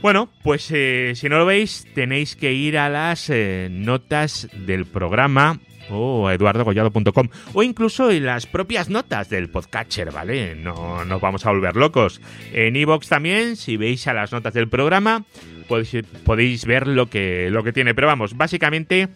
Bueno, 0.00 0.28
pues 0.42 0.70
eh, 0.70 1.12
si 1.16 1.28
no 1.28 1.38
lo 1.38 1.46
veis, 1.46 1.86
tenéis 1.94 2.36
que 2.36 2.52
ir 2.52 2.78
a 2.78 2.88
las 2.88 3.30
eh, 3.30 3.68
notas 3.70 4.48
del 4.52 4.86
programa 4.86 5.58
o 5.90 6.30
eduardogollado.com 6.30 7.28
o 7.54 7.62
incluso 7.62 8.10
en 8.10 8.26
las 8.26 8.46
propias 8.46 8.88
notas 8.90 9.28
del 9.28 9.48
podcatcher, 9.48 10.12
¿vale? 10.12 10.54
No 10.54 11.04
nos 11.04 11.20
vamos 11.20 11.46
a 11.46 11.50
volver 11.50 11.76
locos. 11.76 12.20
En 12.52 12.76
iVoox 12.76 13.08
también, 13.08 13.56
si 13.56 13.76
veis 13.76 14.06
a 14.06 14.14
las 14.14 14.30
notas 14.30 14.54
del 14.54 14.68
programa, 14.68 15.24
podéis, 15.66 16.64
ver 16.64 16.86
lo 16.86 17.10
que, 17.10 17.48
lo 17.50 17.64
que 17.64 17.72
tiene. 17.72 17.94
Pero 17.94 18.06
vamos, 18.06 18.36
básicamente 18.36 19.08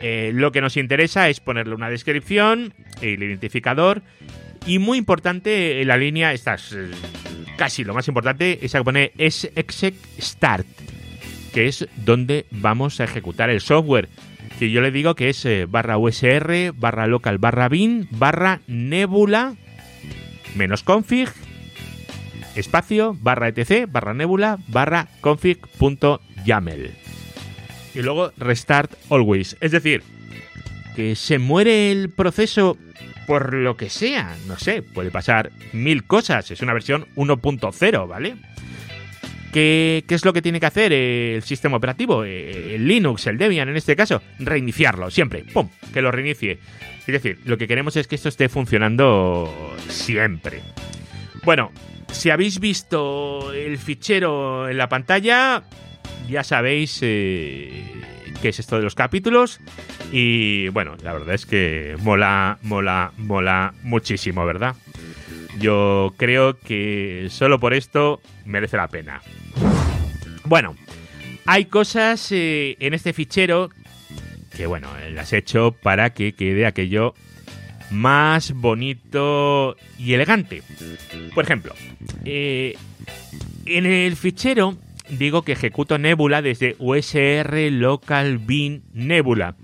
eh, 0.00 0.32
lo 0.34 0.52
que 0.52 0.60
nos 0.60 0.76
interesa 0.76 1.28
es 1.28 1.40
ponerle 1.40 1.74
una 1.74 1.90
descripción, 1.90 2.72
el 3.00 3.22
identificador 3.22 4.02
y 4.66 4.78
muy 4.78 4.98
importante 4.98 5.84
la 5.84 5.96
línea, 5.96 6.32
estas 6.32 6.74
casi 7.62 7.84
lo 7.84 7.94
más 7.94 8.08
importante 8.08 8.58
es 8.60 8.72
que 8.72 8.82
pone 8.82 9.12
es 9.18 9.48
exec 9.54 9.94
start, 10.18 10.66
que 11.54 11.68
es 11.68 11.86
donde 11.94 12.44
vamos 12.50 12.98
a 12.98 13.04
ejecutar 13.04 13.50
el 13.50 13.60
software. 13.60 14.08
Que 14.58 14.72
yo 14.72 14.80
le 14.80 14.90
digo 14.90 15.14
que 15.14 15.28
es 15.28 15.44
eh, 15.44 15.66
barra 15.68 15.96
USR, 15.96 16.72
barra 16.74 17.06
local, 17.06 17.38
barra 17.38 17.68
bin, 17.68 18.08
barra 18.10 18.62
nebula, 18.66 19.54
menos 20.56 20.82
config, 20.82 21.28
espacio, 22.56 23.16
barra 23.20 23.46
etc, 23.46 23.88
barra 23.88 24.12
nebula, 24.12 24.58
barra 24.66 25.06
config.yaml. 25.20 26.90
Y 27.94 28.02
luego 28.02 28.32
restart 28.38 28.92
always. 29.08 29.56
Es 29.60 29.70
decir, 29.70 30.02
que 30.96 31.14
se 31.14 31.38
muere 31.38 31.92
el 31.92 32.10
proceso 32.10 32.76
por 33.26 33.54
lo 33.54 33.76
que 33.76 33.90
sea. 33.90 34.36
No 34.46 34.58
sé, 34.58 34.82
puede 34.82 35.10
pasar 35.10 35.50
mil 35.72 36.04
cosas. 36.04 36.50
Es 36.50 36.62
una 36.62 36.72
versión 36.72 37.06
1.0, 37.16 38.08
¿vale? 38.08 38.36
¿Qué, 39.52 40.04
¿Qué, 40.08 40.14
es 40.14 40.24
lo 40.24 40.32
que 40.32 40.40
tiene 40.40 40.60
que 40.60 40.66
hacer 40.66 40.92
el 40.92 41.42
sistema 41.42 41.76
operativo? 41.76 42.24
Eh, 42.24 42.74
el 42.74 42.88
Linux, 42.88 43.26
el 43.26 43.38
Debian 43.38 43.68
en 43.68 43.76
este 43.76 43.96
caso. 43.96 44.22
Reiniciarlo, 44.38 45.10
siempre. 45.10 45.44
¡Pum! 45.52 45.68
Que 45.92 46.00
lo 46.00 46.10
reinicie. 46.10 46.58
Es 47.00 47.06
decir, 47.06 47.40
lo 47.44 47.58
que 47.58 47.68
queremos 47.68 47.96
es 47.96 48.06
que 48.06 48.14
esto 48.14 48.28
esté 48.28 48.48
funcionando 48.48 49.76
siempre. 49.88 50.62
Bueno, 51.44 51.72
si 52.12 52.30
habéis 52.30 52.60
visto 52.60 53.52
el 53.52 53.76
fichero 53.78 54.68
en 54.68 54.78
la 54.78 54.88
pantalla, 54.88 55.64
ya 56.28 56.44
sabéis 56.44 57.00
eh, 57.02 57.84
qué 58.42 58.48
es 58.48 58.58
esto 58.58 58.76
de 58.76 58.82
los 58.82 58.94
capítulos. 58.94 59.60
Y 60.10 60.68
bueno, 60.68 60.96
la 61.02 61.12
verdad 61.14 61.34
es 61.34 61.46
que 61.46 61.96
mola, 62.00 62.58
mola, 62.62 63.12
mola 63.16 63.72
muchísimo, 63.82 64.44
¿verdad? 64.44 64.74
Yo 65.58 66.12
creo 66.16 66.58
que 66.58 67.28
solo 67.30 67.60
por 67.60 67.72
esto 67.72 68.20
merece 68.44 68.76
la 68.76 68.88
pena. 68.88 69.22
Bueno, 70.44 70.74
hay 71.46 71.66
cosas 71.66 72.32
eh, 72.32 72.76
en 72.80 72.94
este 72.94 73.12
fichero 73.12 73.70
que, 74.54 74.66
bueno, 74.66 74.88
las 75.12 75.32
he 75.32 75.38
hecho 75.38 75.72
para 75.72 76.10
que 76.10 76.34
quede 76.34 76.66
aquello 76.66 77.14
más 77.90 78.52
bonito 78.52 79.76
y 79.98 80.14
elegante. 80.14 80.62
Por 81.34 81.44
ejemplo, 81.44 81.74
eh, 82.24 82.76
en 83.66 83.86
el 83.86 84.16
fichero 84.16 84.76
digo 85.18 85.42
que 85.42 85.52
ejecuto 85.52 85.98
Nebula 85.98 86.42
desde 86.42 86.76
USR 86.78 87.70
local 87.70 88.38
bin 88.38 88.82
Nebula 88.92 89.56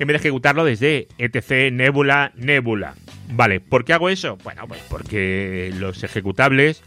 en 0.00 0.06
vez 0.06 0.14
de 0.14 0.28
ejecutarlo 0.28 0.64
desde 0.64 1.08
etc 1.18 1.72
Nebula 1.72 2.32
Nebula. 2.34 2.94
Vale, 3.32 3.60
¿por 3.60 3.84
qué 3.84 3.92
hago 3.92 4.08
eso? 4.08 4.38
Bueno, 4.42 4.66
pues 4.66 4.80
porque 4.88 5.72
los 5.78 6.02
ejecutables 6.02 6.82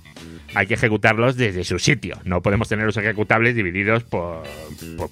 hay 0.55 0.67
que 0.67 0.73
ejecutarlos 0.73 1.37
desde 1.37 1.63
su 1.63 1.79
sitio. 1.79 2.19
No 2.25 2.41
podemos 2.41 2.67
tener 2.67 2.85
los 2.85 2.97
ejecutables 2.97 3.55
divididos 3.55 4.03
por, 4.03 4.43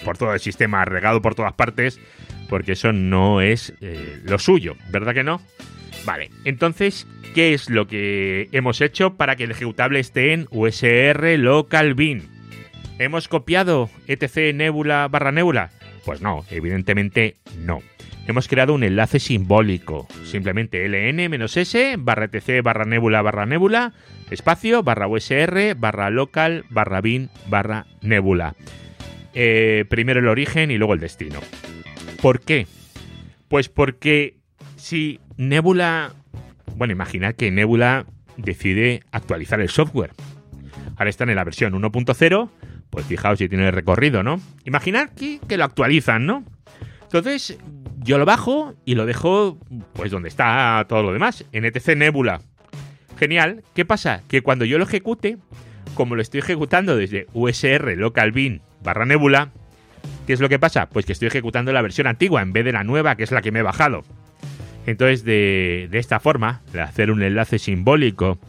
por, 0.03 0.17
todo 0.17 0.33
el 0.33 0.39
sistema, 0.39 0.83
regado 0.83 1.21
por 1.21 1.35
todas 1.35 1.53
partes, 1.53 1.99
porque 2.49 2.73
eso 2.73 2.91
no 2.91 3.39
es 3.39 3.73
eh, 3.81 4.19
lo 4.25 4.39
suyo, 4.39 4.75
¿verdad 4.89 5.13
que 5.13 5.23
no? 5.23 5.41
Vale, 6.03 6.31
entonces, 6.43 7.07
¿qué 7.35 7.53
es 7.53 7.69
lo 7.69 7.87
que 7.87 8.49
hemos 8.51 8.81
hecho 8.81 9.15
para 9.15 9.35
que 9.35 9.43
el 9.43 9.51
ejecutable 9.51 9.99
esté 9.99 10.33
en 10.33 10.47
USR 10.49 11.37
local 11.37 11.93
bin? 11.93 12.40
¿Hemos 13.01 13.27
copiado 13.27 13.89
etc 14.05 14.53
nebula 14.53 15.07
barra 15.07 15.31
nebula? 15.31 15.71
Pues 16.05 16.21
no, 16.21 16.45
evidentemente 16.51 17.35
no. 17.57 17.79
Hemos 18.27 18.47
creado 18.47 18.75
un 18.75 18.83
enlace 18.83 19.19
simbólico, 19.19 20.07
simplemente 20.23 20.87
ln-s 20.87 21.95
barra 21.97 22.25
etc 22.25 22.63
barra 22.63 22.85
nebula 22.85 23.23
barra 23.23 23.47
nebula, 23.47 23.93
espacio 24.29 24.83
barra 24.83 25.07
usr 25.07 25.75
barra 25.75 26.11
local 26.11 26.65
barra 26.69 27.01
bin 27.01 27.31
barra 27.47 27.87
nebula. 28.01 28.53
Eh, 29.33 29.85
primero 29.89 30.19
el 30.19 30.27
origen 30.27 30.69
y 30.69 30.77
luego 30.77 30.93
el 30.93 30.99
destino. 30.99 31.39
¿Por 32.21 32.39
qué? 32.41 32.67
Pues 33.47 33.67
porque 33.67 34.35
si 34.75 35.19
Nebula... 35.37 36.13
Bueno, 36.75 36.91
imaginad 36.91 37.33
que 37.33 37.49
Nebula 37.49 38.05
decide 38.37 39.01
actualizar 39.11 39.59
el 39.59 39.69
software. 39.69 40.11
Ahora 40.97 41.09
están 41.09 41.31
en 41.31 41.37
la 41.37 41.43
versión 41.43 41.73
1.0 41.73 42.49
pues 42.91 43.05
fijaos 43.05 43.39
si 43.39 43.49
tiene 43.49 43.71
recorrido, 43.71 44.21
¿no? 44.21 44.39
Imaginad 44.65 45.09
que, 45.09 45.39
que 45.47 45.57
lo 45.57 45.63
actualizan, 45.63 46.27
¿no? 46.27 46.45
Entonces, 47.03 47.57
yo 47.97 48.17
lo 48.17 48.25
bajo 48.25 48.75
y 48.85 48.95
lo 48.95 49.05
dejo, 49.05 49.57
pues 49.93 50.11
donde 50.11 50.29
está 50.29 50.85
todo 50.87 51.01
lo 51.01 51.13
demás, 51.13 51.45
en 51.51 51.65
etc 51.65 51.97
Nebula. 51.97 52.41
Genial. 53.17 53.63
¿Qué 53.73 53.85
pasa? 53.85 54.23
Que 54.27 54.41
cuando 54.41 54.65
yo 54.65 54.77
lo 54.77 54.83
ejecute, 54.83 55.37
como 55.93 56.15
lo 56.15 56.21
estoy 56.21 56.39
ejecutando 56.39 56.95
desde 56.95 57.27
usr 57.33 57.95
local 57.97 58.31
bin 58.31 58.61
barra 58.83 59.05
nebula, 59.05 59.51
¿qué 60.25 60.33
es 60.33 60.39
lo 60.39 60.49
que 60.49 60.57
pasa? 60.57 60.89
Pues 60.89 61.05
que 61.05 61.13
estoy 61.13 61.27
ejecutando 61.27 61.71
la 61.71 61.81
versión 61.81 62.07
antigua 62.07 62.41
en 62.41 62.53
vez 62.53 62.65
de 62.65 62.71
la 62.71 62.83
nueva, 62.83 63.15
que 63.15 63.23
es 63.23 63.31
la 63.31 63.41
que 63.41 63.51
me 63.51 63.59
he 63.59 63.63
bajado. 63.63 64.03
Entonces, 64.87 65.23
de, 65.23 65.87
de 65.91 65.99
esta 65.99 66.19
forma, 66.19 66.61
de 66.73 66.81
hacer 66.81 67.11
un 67.11 67.21
enlace 67.21 67.59
simbólico, 67.59 68.39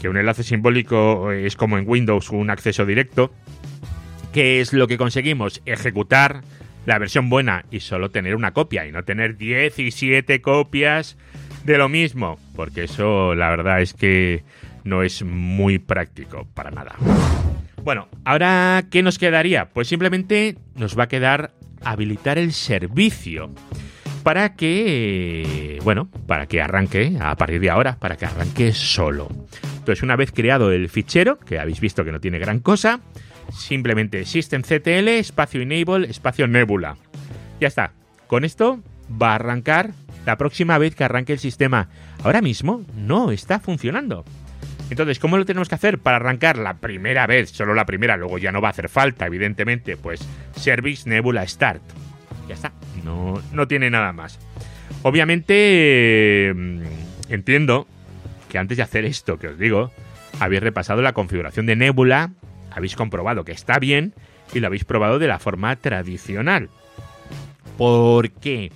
que 0.00 0.08
un 0.08 0.16
enlace 0.16 0.44
simbólico 0.44 1.32
es 1.32 1.56
como 1.56 1.78
en 1.78 1.88
Windows 1.88 2.30
un 2.30 2.50
acceso 2.50 2.86
directo, 2.86 3.32
¿Qué 4.36 4.60
es 4.60 4.74
lo 4.74 4.86
que 4.86 4.98
conseguimos? 4.98 5.62
Ejecutar 5.64 6.42
la 6.84 6.98
versión 6.98 7.30
buena 7.30 7.64
y 7.70 7.80
solo 7.80 8.10
tener 8.10 8.36
una 8.36 8.52
copia 8.52 8.84
y 8.84 8.92
no 8.92 9.02
tener 9.02 9.38
17 9.38 10.42
copias 10.42 11.16
de 11.64 11.78
lo 11.78 11.88
mismo, 11.88 12.38
porque 12.54 12.84
eso 12.84 13.34
la 13.34 13.48
verdad 13.48 13.80
es 13.80 13.94
que 13.94 14.44
no 14.84 15.02
es 15.02 15.22
muy 15.22 15.78
práctico 15.78 16.46
para 16.52 16.70
nada. 16.70 16.96
Bueno, 17.82 18.08
ahora 18.26 18.84
¿qué 18.90 19.02
nos 19.02 19.18
quedaría? 19.18 19.70
Pues 19.70 19.88
simplemente 19.88 20.58
nos 20.74 20.98
va 20.98 21.04
a 21.04 21.08
quedar 21.08 21.52
habilitar 21.82 22.36
el 22.36 22.52
servicio 22.52 23.50
para 24.22 24.54
que, 24.54 25.78
bueno, 25.82 26.10
para 26.26 26.44
que 26.44 26.60
arranque 26.60 27.16
a 27.18 27.34
partir 27.36 27.60
de 27.60 27.70
ahora, 27.70 27.96
para 27.98 28.18
que 28.18 28.26
arranque 28.26 28.74
solo. 28.74 29.28
Entonces, 29.78 30.02
una 30.02 30.16
vez 30.16 30.30
creado 30.30 30.72
el 30.72 30.90
fichero, 30.90 31.38
que 31.38 31.58
habéis 31.58 31.80
visto 31.80 32.04
que 32.04 32.12
no 32.12 32.20
tiene 32.20 32.38
gran 32.38 32.58
cosa, 32.58 33.00
simplemente 33.50 34.24
systemctl 34.24 35.08
espacio 35.08 35.62
enable 35.62 36.08
espacio 36.08 36.46
nebula. 36.46 36.96
Ya 37.60 37.68
está. 37.68 37.92
Con 38.26 38.44
esto 38.44 38.80
va 39.10 39.32
a 39.32 39.34
arrancar 39.36 39.92
la 40.24 40.36
próxima 40.36 40.78
vez 40.78 40.94
que 40.94 41.04
arranque 41.04 41.32
el 41.32 41.38
sistema. 41.38 41.88
Ahora 42.22 42.42
mismo 42.42 42.84
no 42.96 43.30
está 43.30 43.60
funcionando. 43.60 44.24
Entonces, 44.90 45.18
¿cómo 45.18 45.36
lo 45.36 45.44
tenemos 45.44 45.68
que 45.68 45.74
hacer 45.74 45.98
para 45.98 46.16
arrancar 46.16 46.58
la 46.58 46.74
primera 46.74 47.26
vez? 47.26 47.50
Solo 47.50 47.74
la 47.74 47.86
primera, 47.86 48.16
luego 48.16 48.38
ya 48.38 48.52
no 48.52 48.60
va 48.60 48.68
a 48.68 48.70
hacer 48.70 48.88
falta, 48.88 49.26
evidentemente. 49.26 49.96
Pues 49.96 50.20
Service 50.56 51.08
Nebula 51.08 51.46
Start. 51.46 51.82
Ya 52.48 52.54
está. 52.54 52.72
No, 53.04 53.40
no 53.52 53.66
tiene 53.66 53.90
nada 53.90 54.12
más. 54.12 54.38
Obviamente, 55.02 56.52
mm, 56.54 56.82
entiendo 57.28 57.86
que 58.48 58.58
antes 58.58 58.76
de 58.76 58.82
hacer 58.82 59.04
esto 59.04 59.38
que 59.38 59.48
os 59.48 59.58
digo, 59.58 59.90
habéis 60.38 60.62
repasado 60.62 61.02
la 61.02 61.12
configuración 61.12 61.66
de 61.66 61.76
Nebula 61.76 62.30
habéis 62.76 62.94
comprobado 62.94 63.44
que 63.44 63.52
está 63.52 63.78
bien 63.78 64.14
y 64.54 64.60
lo 64.60 64.68
habéis 64.68 64.84
probado 64.84 65.18
de 65.18 65.26
la 65.26 65.38
forma 65.38 65.74
tradicional. 65.76 66.68
¿Por 67.76 68.30
qué? 68.30 68.70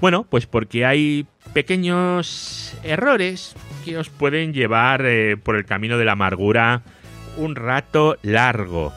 Bueno, 0.00 0.24
pues 0.28 0.46
porque 0.46 0.86
hay 0.86 1.26
pequeños 1.52 2.76
errores 2.82 3.54
que 3.84 3.98
os 3.98 4.08
pueden 4.08 4.52
llevar 4.54 5.04
eh, 5.04 5.36
por 5.36 5.56
el 5.56 5.66
camino 5.66 5.98
de 5.98 6.04
la 6.04 6.12
amargura 6.12 6.82
un 7.36 7.56
rato 7.56 8.16
largo. 8.22 8.92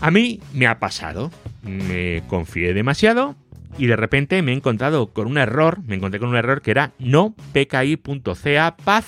A 0.00 0.10
mí 0.10 0.40
me 0.52 0.66
ha 0.66 0.78
pasado. 0.78 1.30
Me 1.62 2.22
confié 2.26 2.72
demasiado 2.72 3.36
y 3.78 3.86
de 3.86 3.96
repente 3.96 4.42
me 4.42 4.52
he 4.52 4.56
encontrado 4.56 5.12
con 5.12 5.26
un 5.26 5.38
error. 5.38 5.80
Me 5.86 5.94
encontré 5.96 6.18
con 6.18 6.30
un 6.30 6.36
error 6.36 6.62
que 6.62 6.70
era 6.72 6.92
no 6.98 7.34
pki.ca 7.52 8.76
path 8.76 9.06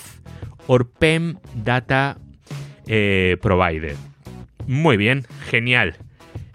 or 0.67 0.89
pem 0.89 1.35
data 1.55 2.17
eh, 2.87 3.37
provider. 3.41 4.12
Muy 4.67 4.97
bien, 4.97 5.25
genial. 5.49 5.95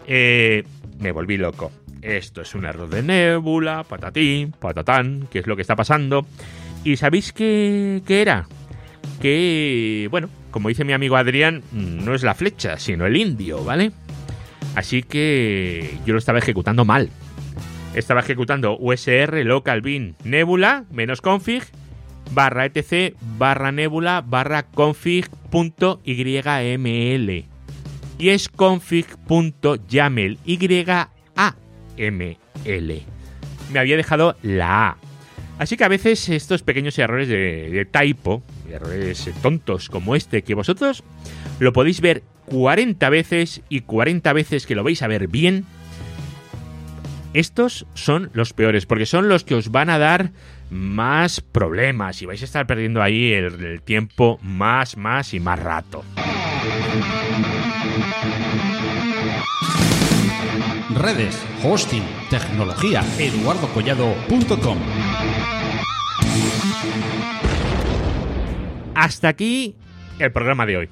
Eh, 0.07 0.65
me 0.99 1.13
volví 1.13 1.37
loco. 1.37 1.71
esto 2.03 2.43
es 2.43 2.55
un 2.55 2.65
error 2.65 2.89
de 2.89 3.03
Nebula, 3.03 3.85
patatín, 3.85 4.53
patatán, 4.53 5.29
¿qué 5.31 5.41
es 5.41 5.47
lo 5.47 5.57
que 5.57 5.63
está 5.63 5.77
pasando? 5.77 6.27
¿Y 6.85 6.97
sabéis 6.97 7.33
qué, 7.33 8.03
qué 8.07 8.23
era? 8.23 8.47
Que, 9.21 10.07
bueno, 10.11 10.29
como 10.51 10.69
dice 10.69 10.85
mi 10.85 10.93
amigo 10.93 11.17
Adrián, 11.17 11.63
no 11.73 12.15
es 12.15 12.23
la 12.23 12.35
flecha, 12.35 12.79
sino 12.79 13.05
el 13.07 13.17
indio, 13.17 13.65
¿vale? 13.65 13.93
Así 14.75 15.03
que 15.03 15.99
yo 16.07 16.13
lo 16.13 16.19
estaba 16.19 16.39
ejecutando 16.39 16.85
mal. 16.85 17.11
Estaba 17.95 18.21
ejecutando 18.21 18.77
usr 18.79 19.45
local 19.45 19.81
bin 19.81 20.15
nebula 20.23 20.85
menos 20.91 21.21
config 21.21 21.65
barra 22.33 22.67
etc 22.67 23.15
barra 23.39 23.73
nebula 23.73 24.23
barra 24.25 24.63
config.yml 24.63 25.19
y 28.19 28.31
es 28.31 28.49
config.yaml 28.49 30.39
y-a-m-l. 30.45 31.07
Me 33.73 33.79
había 33.79 33.97
dejado 33.97 34.37
la 34.43 34.89
A. 34.89 34.97
Así 35.59 35.77
que 35.77 35.85
a 35.85 35.89
veces 35.89 36.29
estos 36.29 36.63
pequeños 36.63 36.99
errores 36.99 37.29
de, 37.29 37.89
typo, 37.91 38.43
errores 38.71 39.31
tontos 39.43 39.89
como 39.89 40.15
este, 40.15 40.43
que 40.43 40.55
vosotros 40.55 41.03
lo 41.59 41.73
podéis 41.73 42.01
ver 42.01 42.23
40 42.47 43.09
veces 43.11 43.63
y 43.69 43.81
40 43.81 44.33
veces 44.33 44.67
que 44.67 44.77
lo 44.77 44.85
vais 44.85 45.03
a 45.03 45.09
ver 45.09 45.27
bien, 45.27 45.67
estos 47.35 47.87
son 47.95 48.31
los 48.33 48.53
peores, 48.53 48.87
porque 48.87 49.07
son 49.07 49.29
los 49.29 49.45
que 49.45 49.55
os 49.55 49.71
van 49.71 49.91
a 49.91 49.99
dar 49.99 50.33
más 50.71 51.41
problemas 51.41 52.23
y 52.23 52.27
vais 52.27 52.43
a 52.43 52.45
estar 52.45 52.67
perdiendo 52.67 53.03
ahí 53.03 53.33
el, 53.33 53.65
el 53.65 53.83
tiempo 53.83 54.39
más, 54.43 54.97
más 54.97 55.35
y 55.35 55.41
más 55.41 55.59
rato. 55.59 56.05
Redes, 60.95 61.47
hosting, 61.63 62.03
tecnología, 62.29 63.03
eduardocollado.com. 63.19 64.79
Hasta 68.95 69.29
aquí 69.29 69.77
el 70.19 70.33
programa 70.33 70.67
de 70.67 70.77
hoy. 70.77 70.89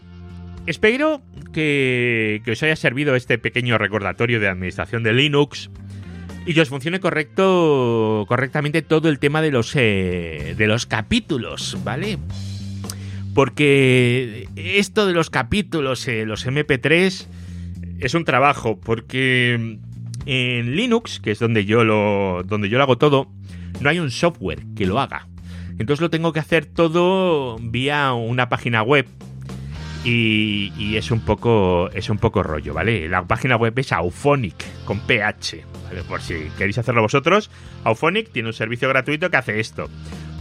Espero 0.66 1.22
que, 1.52 2.40
os 2.50 2.62
haya 2.62 2.76
servido 2.76 3.16
este 3.16 3.38
pequeño 3.38 3.78
recordatorio 3.78 4.40
de 4.40 4.48
administración 4.48 5.02
de 5.02 5.12
Linux 5.12 5.70
y 6.46 6.54
que 6.54 6.60
os 6.60 6.68
funcione 6.68 7.00
correcto, 7.00 8.24
correctamente 8.28 8.82
todo 8.82 9.08
el 9.08 9.18
tema 9.18 9.42
de 9.42 9.50
los, 9.50 9.74
eh, 9.74 10.54
de 10.56 10.66
los 10.66 10.86
capítulos, 10.86 11.78
¿vale? 11.82 12.18
Porque 13.36 14.48
esto 14.56 15.06
de 15.06 15.12
los 15.12 15.28
capítulos, 15.28 16.08
eh, 16.08 16.24
los 16.24 16.46
MP3, 16.46 17.26
es 18.00 18.14
un 18.14 18.24
trabajo, 18.24 18.80
porque 18.80 19.78
en 20.24 20.74
Linux, 20.74 21.20
que 21.20 21.32
es 21.32 21.38
donde 21.38 21.66
yo 21.66 21.84
lo, 21.84 22.44
donde 22.46 22.70
yo 22.70 22.78
lo 22.78 22.84
hago 22.84 22.96
todo, 22.96 23.30
no 23.82 23.90
hay 23.90 23.98
un 23.98 24.10
software 24.10 24.62
que 24.74 24.86
lo 24.86 24.98
haga. 24.98 25.28
Entonces 25.78 26.00
lo 26.00 26.08
tengo 26.08 26.32
que 26.32 26.40
hacer 26.40 26.64
todo 26.64 27.58
vía 27.60 28.14
una 28.14 28.48
página 28.48 28.82
web. 28.82 29.06
Y, 30.02 30.72
y, 30.78 30.96
es 30.96 31.10
un 31.10 31.20
poco 31.20 31.90
es 31.92 32.08
un 32.08 32.16
poco 32.16 32.42
rollo, 32.42 32.72
¿vale? 32.72 33.06
La 33.06 33.26
página 33.26 33.56
web 33.56 33.78
es 33.78 33.92
Auphonic 33.92 34.64
con 34.86 35.00
PH, 35.00 35.62
¿vale? 35.84 36.02
Por 36.08 36.22
si 36.22 36.34
queréis 36.56 36.78
hacerlo 36.78 37.02
vosotros, 37.02 37.50
Auphonic 37.84 38.32
tiene 38.32 38.48
un 38.48 38.54
servicio 38.54 38.88
gratuito 38.88 39.28
que 39.28 39.36
hace 39.36 39.60
esto. 39.60 39.90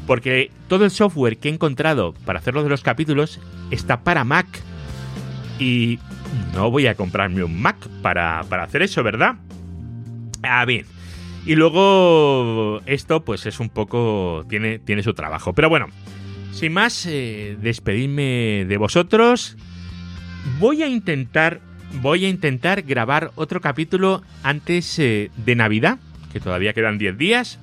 Porque 0.07 0.51
todo 0.67 0.85
el 0.85 0.91
software 0.91 1.38
que 1.38 1.50
he 1.50 1.53
encontrado 1.53 2.13
para 2.25 2.39
hacerlo 2.39 2.63
de 2.63 2.69
los 2.69 2.81
capítulos 2.81 3.39
está 3.71 4.03
para 4.03 4.24
Mac. 4.24 4.47
Y 5.59 6.00
no 6.53 6.69
voy 6.69 6.88
a 6.88 6.95
comprarme 6.95 7.43
un 7.43 7.62
Mac 7.62 7.88
para, 8.01 8.43
para 8.50 8.63
hacer 8.63 8.81
eso, 8.81 9.03
¿verdad? 9.03 9.35
Ah, 10.44 10.65
bien. 10.65 10.85
Y 11.46 11.55
luego 11.55 12.81
esto 12.85 13.24
pues 13.24 13.46
es 13.46 13.59
un 13.59 13.70
poco... 13.70 14.46
tiene, 14.50 14.79
tiene 14.79 15.03
su 15.03 15.13
trabajo. 15.13 15.53
Pero 15.53 15.70
bueno, 15.70 15.87
sin 16.51 16.74
más, 16.74 17.05
eh, 17.05 17.57
de 17.59 18.77
vosotros. 18.77 19.57
Voy 20.59 20.83
a 20.83 20.87
intentar... 20.87 21.61
Voy 22.01 22.25
a 22.25 22.29
intentar 22.29 22.81
grabar 22.81 23.31
otro 23.35 23.61
capítulo 23.61 24.22
antes 24.44 25.00
eh, 25.00 25.31
de 25.37 25.55
Navidad, 25.55 25.98
que 26.33 26.41
todavía 26.41 26.74
quedan 26.74 26.98
10 26.98 27.18
días. 27.18 27.59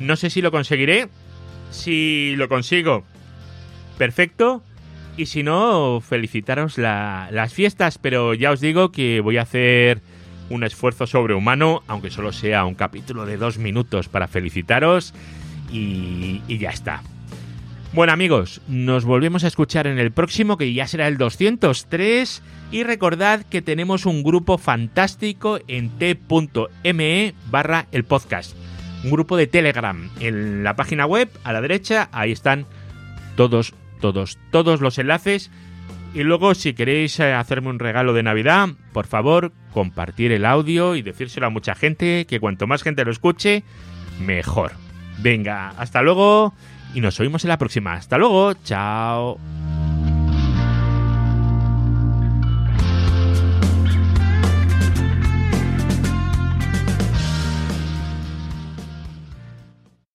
No 0.00 0.16
sé 0.16 0.30
si 0.30 0.40
lo 0.40 0.50
conseguiré. 0.50 1.08
Si 1.76 2.34
lo 2.36 2.48
consigo, 2.48 3.04
perfecto. 3.98 4.62
Y 5.16 5.26
si 5.26 5.42
no, 5.42 6.00
felicitaros 6.00 6.78
la, 6.78 7.28
las 7.30 7.52
fiestas, 7.52 7.98
pero 7.98 8.34
ya 8.34 8.50
os 8.50 8.60
digo 8.60 8.92
que 8.92 9.20
voy 9.20 9.36
a 9.36 9.42
hacer 9.42 10.00
un 10.50 10.64
esfuerzo 10.64 11.06
sobrehumano, 11.06 11.82
aunque 11.86 12.10
solo 12.10 12.32
sea 12.32 12.64
un 12.64 12.74
capítulo 12.74 13.26
de 13.26 13.36
dos 13.36 13.58
minutos 13.58 14.08
para 14.08 14.26
felicitaros 14.26 15.14
y, 15.70 16.42
y, 16.48 16.58
ya 16.58 16.70
está. 16.70 17.02
Bueno 17.92 18.12
amigos, 18.12 18.62
nos 18.68 19.04
volvemos 19.04 19.44
a 19.44 19.48
escuchar 19.48 19.86
en 19.86 19.98
el 19.98 20.12
próximo, 20.12 20.56
que 20.56 20.72
ya 20.72 20.86
será 20.86 21.08
el 21.08 21.18
203, 21.18 22.42
y 22.72 22.82
recordad 22.84 23.42
que 23.44 23.62
tenemos 23.62 24.06
un 24.06 24.22
grupo 24.22 24.58
fantástico 24.58 25.60
en 25.68 25.90
t.me 25.90 27.34
barra 27.50 27.86
el 27.92 28.04
podcast, 28.04 28.56
un 29.06 29.12
grupo 29.12 29.36
de 29.36 29.46
Telegram 29.46 30.10
en 30.18 30.64
la 30.64 30.74
página 30.74 31.06
web, 31.06 31.30
a 31.44 31.52
la 31.52 31.60
derecha, 31.60 32.08
ahí 32.10 32.32
están 32.32 32.66
todos, 33.36 33.72
todos, 34.00 34.36
todos 34.50 34.80
los 34.80 34.98
enlaces 34.98 35.50
y 36.12 36.22
luego, 36.22 36.54
si 36.54 36.72
queréis 36.72 37.20
hacerme 37.20 37.68
un 37.68 37.78
regalo 37.78 38.14
de 38.14 38.22
Navidad, 38.22 38.70
por 38.92 39.06
favor, 39.06 39.52
compartir 39.72 40.32
el 40.32 40.46
audio 40.46 40.96
y 40.96 41.02
decírselo 41.02 41.46
a 41.46 41.50
mucha 41.50 41.74
gente, 41.74 42.26
que 42.26 42.40
cuanto 42.40 42.66
más 42.66 42.82
gente 42.82 43.04
lo 43.04 43.10
escuche, 43.10 43.62
mejor. 44.18 44.72
Venga, 45.18 45.74
hasta 45.76 46.00
luego 46.02 46.54
y 46.94 47.00
nos 47.00 47.20
oímos 47.20 47.44
en 47.44 47.50
la 47.50 47.58
próxima. 47.58 47.92
Hasta 47.92 48.16
luego, 48.16 48.54
chao. 48.64 49.38